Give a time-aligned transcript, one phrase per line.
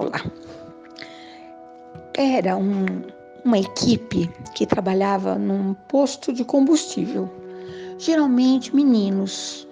[0.00, 0.24] lá.
[2.14, 2.84] Era um,
[3.44, 7.30] uma equipe que trabalhava num posto de combustível.
[7.98, 9.66] Geralmente meninos,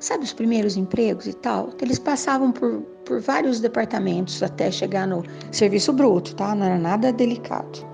[0.00, 1.70] sabe os primeiros empregos e tal?
[1.80, 6.54] Eles passavam por, por vários departamentos até chegar no serviço bruto, tá?
[6.54, 7.86] Não era nada delicado.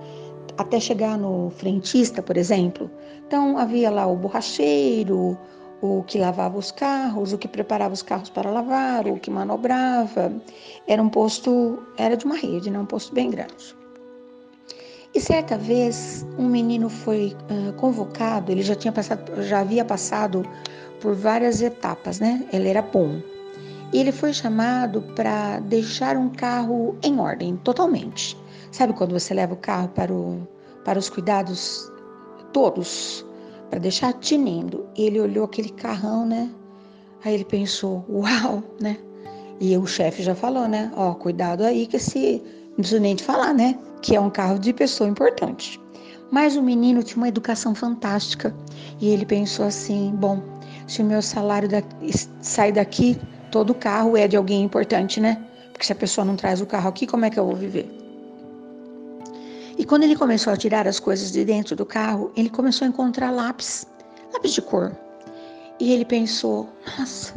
[0.57, 2.89] Até chegar no frentista, por exemplo.
[3.25, 5.37] Então havia lá o borracheiro,
[5.83, 10.31] o que lavava os carros, o que preparava os carros para lavar, o que manobrava.
[10.87, 12.79] Era um posto, era de uma rede, né?
[12.79, 13.75] um posto bem grande.
[15.13, 20.45] E certa vez um menino foi uh, convocado, ele já tinha passado, já havia passado
[21.01, 22.47] por várias etapas, né?
[22.53, 23.21] Ele era bom.
[23.91, 28.37] E ele foi chamado para deixar um carro em ordem, totalmente.
[28.71, 30.47] Sabe quando você leva o carro para, o,
[30.85, 31.91] para os cuidados
[32.53, 33.25] todos?
[33.73, 34.85] Para deixar tinindo.
[34.95, 36.47] Ele olhou aquele carrão, né?
[37.25, 38.99] Aí ele pensou, uau, né?
[39.59, 40.91] E o chefe já falou, né?
[40.95, 43.79] Ó, cuidado aí que esse, não precisa nem de falar, né?
[44.03, 45.81] Que é um carro de pessoa importante.
[46.29, 48.55] Mas o menino tinha uma educação fantástica
[49.01, 50.39] e ele pensou assim: bom,
[50.85, 51.81] se o meu salário da,
[52.41, 55.43] sai daqui, todo carro é de alguém importante, né?
[55.71, 58.02] Porque se a pessoa não traz o carro aqui, como é que eu vou viver?
[59.83, 62.87] E quando ele começou a tirar as coisas de dentro do carro, ele começou a
[62.87, 63.85] encontrar lápis,
[64.31, 64.95] lápis de cor.
[65.77, 67.33] E ele pensou: nossa,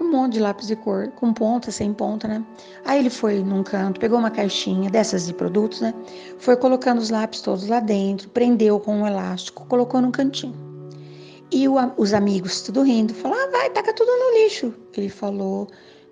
[0.00, 2.46] um monte de lápis de cor, com ponta, sem ponta, né?
[2.84, 5.92] Aí ele foi num canto, pegou uma caixinha dessas de produtos, né?
[6.38, 10.54] Foi colocando os lápis todos lá dentro, prendeu com um elástico, colocou num cantinho.
[11.50, 14.72] E o, os amigos, tudo rindo, falaram: ah, vai, taca tudo no lixo.
[14.96, 15.66] Ele falou: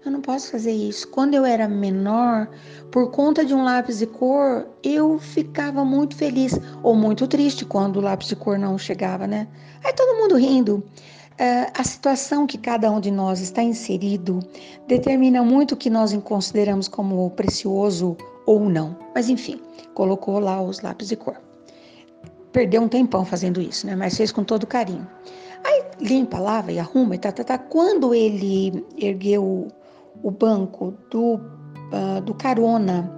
[0.05, 1.08] eu não posso fazer isso.
[1.08, 2.48] Quando eu era menor,
[2.91, 7.96] por conta de um lápis de cor, eu ficava muito feliz ou muito triste quando
[7.96, 9.48] o lápis de cor não chegava, né?
[9.83, 10.84] Aí todo mundo rindo.
[11.34, 14.39] Uh, a situação que cada um de nós está inserido
[14.86, 18.96] determina muito o que nós consideramos como precioso ou não.
[19.14, 19.61] Mas enfim,
[19.95, 21.36] colocou lá os lápis de cor.
[22.52, 23.96] Perdeu um tempão fazendo isso, né?
[23.96, 25.08] Mas fez com todo carinho.
[25.64, 27.58] Aí limpa, lava e arruma e tá, tá, tá.
[27.58, 29.68] Quando ele ergueu
[30.24, 33.14] o banco do, uh, do carona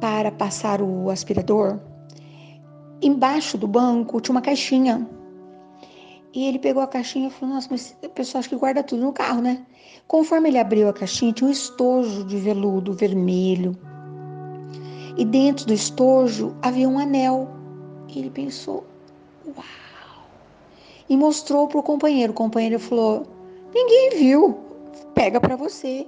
[0.00, 1.78] para passar o aspirador,
[3.00, 5.08] embaixo do banco tinha uma caixinha.
[6.34, 9.02] E ele pegou a caixinha e falou: Nossa, mas o pessoal acha que guarda tudo
[9.02, 9.64] no carro, né?
[10.08, 13.76] Conforme ele abriu a caixinha, tinha um estojo de veludo vermelho.
[15.16, 17.48] E dentro do estojo havia um anel.
[18.08, 18.84] E ele pensou:
[19.46, 20.26] Uau!
[21.08, 22.32] E mostrou para o companheiro.
[22.32, 23.26] O companheiro falou:
[23.72, 24.58] Ninguém viu,
[25.14, 26.06] pega para você.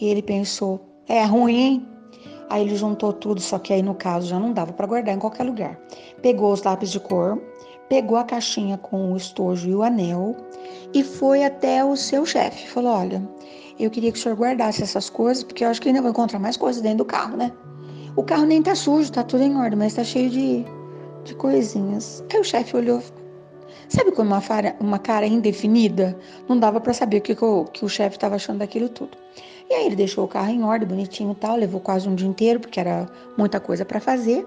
[0.00, 1.86] E ele pensou: é ruim,
[2.50, 5.18] Aí ele juntou tudo, só que aí no caso já não dava para guardar em
[5.18, 5.78] qualquer lugar.
[6.22, 7.38] Pegou os lápis de cor,
[7.88, 10.34] pegou a caixinha com o estojo e o anel
[10.94, 12.68] e foi até o seu chefe.
[12.68, 13.22] Falou: Olha,
[13.78, 16.38] eu queria que o senhor guardasse essas coisas, porque eu acho que ainda vou encontrar
[16.38, 17.52] mais coisas dentro do carro, né?
[18.16, 20.64] O carro nem tá sujo, tá tudo em ordem, mas tá cheio de,
[21.24, 22.24] de coisinhas.
[22.32, 23.02] Aí o chefe olhou.
[23.88, 24.42] Sabe quando uma,
[24.80, 26.18] uma cara indefinida?
[26.48, 29.16] Não dava para saber o que, que o, que o chefe estava achando daquilo tudo.
[29.70, 32.26] E aí ele deixou o carro em ordem, bonitinho e tal, levou quase um dia
[32.26, 33.06] inteiro, porque era
[33.36, 34.46] muita coisa para fazer.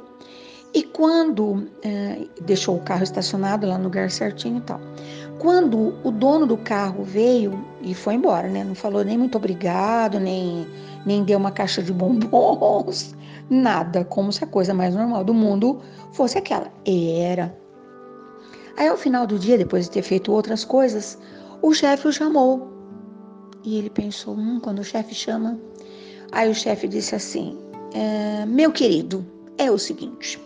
[0.74, 4.80] E quando é, deixou o carro estacionado lá no lugar certinho e tal.
[5.38, 8.64] Quando o dono do carro veio e foi embora, né?
[8.64, 10.66] Não falou nem muito obrigado, nem,
[11.06, 13.14] nem deu uma caixa de bombons,
[13.50, 15.82] nada, como se a coisa mais normal do mundo
[16.14, 16.68] fosse aquela.
[16.86, 17.54] Era.
[18.78, 21.18] Aí ao final do dia, depois de ter feito outras coisas,
[21.62, 22.81] o chefe o chamou
[23.64, 25.60] e ele pensou: hum, quando o chefe chama.
[26.32, 27.58] Aí o chefe disse assim:
[27.94, 29.26] é, Meu querido,
[29.58, 30.40] é o seguinte.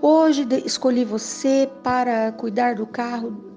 [0.00, 3.50] Hoje escolhi você para cuidar do carro.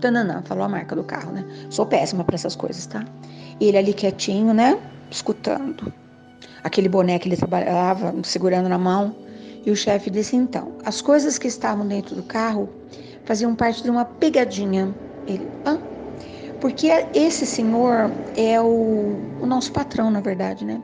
[0.00, 1.44] Tananã, falou a marca do carro, né?
[1.70, 3.04] Sou péssima para essas coisas, tá?
[3.60, 4.78] Ele ali quietinho, né?
[5.10, 5.92] Escutando.
[6.62, 9.16] Aquele boné que ele trabalhava segurando na mão.
[9.64, 12.68] E o chefe disse: Então, as coisas que estavam dentro do carro
[13.24, 14.94] faziam parte de uma pegadinha.
[15.26, 15.80] Ele, hã?
[16.66, 20.82] Porque esse senhor é o, o nosso patrão, na verdade, né?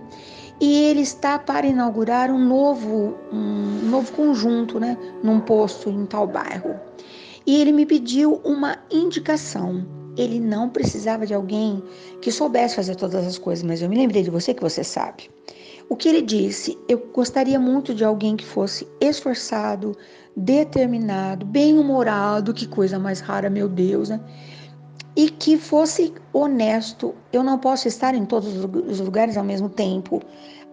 [0.60, 4.96] E ele está para inaugurar um novo, um novo conjunto, né?
[5.24, 6.76] Num posto em tal bairro.
[7.44, 9.84] E ele me pediu uma indicação.
[10.16, 11.82] Ele não precisava de alguém
[12.20, 15.28] que soubesse fazer todas as coisas, mas eu me lembrei de você que você sabe.
[15.88, 19.96] O que ele disse, eu gostaria muito de alguém que fosse esforçado,
[20.36, 24.20] determinado, bem-humorado, que coisa mais rara, meu Deus, né?
[25.16, 27.14] E que fosse honesto.
[27.32, 30.22] Eu não posso estar em todos os lugares ao mesmo tempo.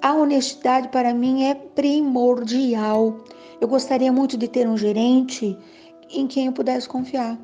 [0.01, 3.18] A honestidade para mim é primordial.
[3.59, 5.57] Eu gostaria muito de ter um gerente
[6.09, 7.38] em quem eu pudesse confiar.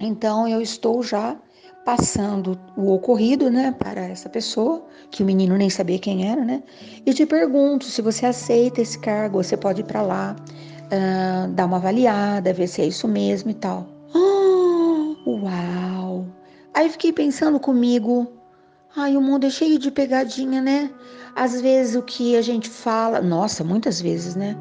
[0.00, 1.36] Então eu estou já
[1.84, 6.62] passando o ocorrido, né, para essa pessoa, que o menino nem sabia quem era, né?
[7.04, 10.36] E te pergunto se você aceita esse cargo, você pode ir para lá,
[10.86, 13.88] uh, dar uma avaliada, ver se é isso mesmo e tal.
[14.14, 15.69] Oh, uau!
[16.72, 18.26] Aí fiquei pensando comigo,
[18.96, 20.90] ai, o mundo é cheio de pegadinha, né?
[21.34, 24.56] Às vezes o que a gente fala, nossa, muitas vezes, né?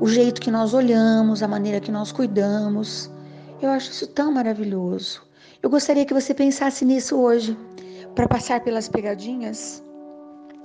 [0.00, 3.10] O jeito que nós olhamos, a maneira que nós cuidamos,
[3.60, 5.22] eu acho isso tão maravilhoso.
[5.62, 7.56] Eu gostaria que você pensasse nisso hoje,
[8.14, 9.82] para passar pelas pegadinhas,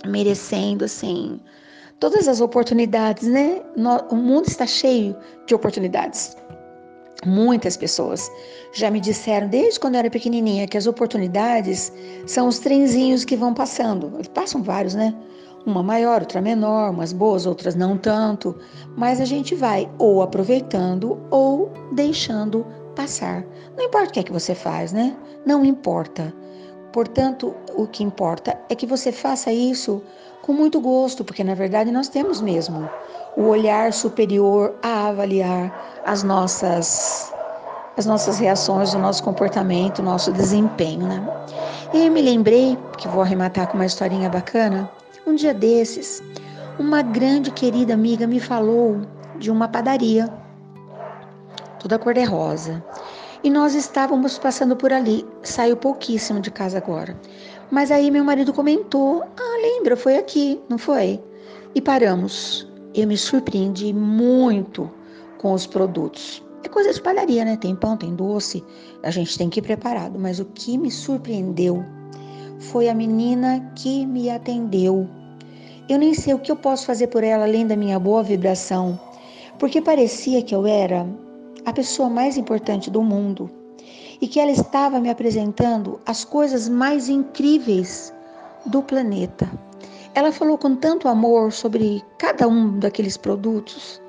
[0.06, 1.40] merecendo assim
[2.00, 3.62] todas as oportunidades, né?
[4.10, 6.36] O mundo está cheio de oportunidades.
[7.26, 8.32] Muitas pessoas
[8.72, 11.92] já me disseram desde quando eu era pequenininha que as oportunidades
[12.28, 14.12] são os trenzinhos que vão passando.
[14.34, 15.16] Passam vários, né?
[15.66, 18.56] Uma maior, outra menor, umas boas, outras não tanto,
[18.96, 22.66] mas a gente vai ou aproveitando ou deixando
[22.96, 23.44] passar.
[23.76, 25.16] Não importa o que é que você faz, né?
[25.46, 26.34] Não importa.
[26.94, 30.02] Portanto, o que importa é que você faça isso
[30.42, 32.90] com muito gosto, porque na verdade nós temos mesmo
[33.38, 37.32] o olhar superior a avaliar as nossas
[37.96, 41.48] as nossas reações, o nosso comportamento, o nosso desempenho, né?
[41.92, 44.88] E eu me lembrei, que vou arrematar com uma historinha bacana,
[45.26, 46.22] um dia desses,
[46.78, 49.02] uma grande querida amiga me falou
[49.40, 50.32] de uma padaria
[51.80, 52.84] toda cor-de-rosa.
[53.44, 55.26] E nós estávamos passando por ali.
[55.44, 57.16] Saiu pouquíssimo de casa agora.
[57.70, 61.20] Mas aí meu marido comentou: Ah, lembra, foi aqui, não foi?
[61.76, 62.68] E paramos.
[62.96, 64.90] Eu me surpreendi muito
[65.38, 66.44] com os produtos.
[66.64, 67.58] É coisa de padaria, né?
[67.58, 68.64] Tem pão, tem doce,
[69.04, 70.18] a gente tem que ir preparado.
[70.18, 71.84] Mas o que me surpreendeu
[72.60, 75.08] foi a menina que me atendeu.
[75.88, 79.00] Eu nem sei o que eu posso fazer por ela além da minha boa vibração,
[79.60, 81.06] porque parecia que eu era
[81.66, 83.50] a pessoa mais importante do mundo
[84.22, 88.14] e que ela estava me apresentando as coisas mais incríveis
[88.66, 89.50] do planeta.
[90.14, 94.02] Ela falou com tanto amor sobre cada um daqueles produtos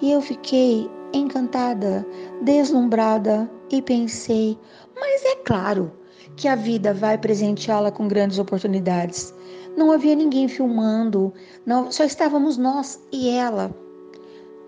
[0.00, 2.06] e eu fiquei encantada,
[2.42, 4.58] deslumbrada e pensei:
[4.94, 5.92] mas é claro
[6.36, 9.34] que a vida vai presenteá-la com grandes oportunidades.
[9.76, 11.32] Não havia ninguém filmando,
[11.64, 13.74] não, só estávamos nós e ela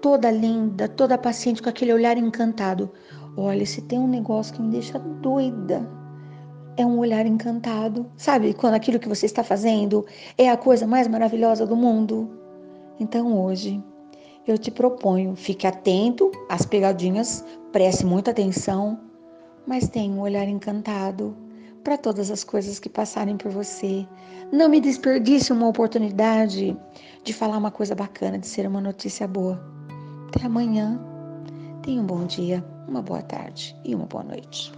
[0.00, 2.90] toda linda, toda paciente, com aquele olhar encantado.
[3.40, 5.88] Olha, se tem um negócio que me deixa doida,
[6.76, 8.04] é um olhar encantado.
[8.16, 10.04] Sabe quando aquilo que você está fazendo
[10.36, 12.28] é a coisa mais maravilhosa do mundo?
[12.98, 13.80] Então hoje
[14.44, 18.98] eu te proponho, fique atento às pegadinhas, preste muita atenção,
[19.64, 21.36] mas tenha um olhar encantado
[21.84, 24.04] para todas as coisas que passarem por você.
[24.50, 26.76] Não me desperdice uma oportunidade
[27.22, 29.62] de falar uma coisa bacana, de ser uma notícia boa.
[30.26, 31.17] Até amanhã.
[31.88, 34.70] Tenha um bom dia, uma boa tarde e uma boa noite.